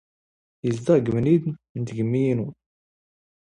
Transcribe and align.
ⵉⵣⴷⵖ 0.67 0.97
ⴳ 1.13 1.15
ⵎⵏⵉⴷ 1.19 1.43
ⵏ 1.77 1.79
ⵜⴳⵎⵎⵉ 1.87 2.21
ⵉⵏⵓ. 2.31 2.47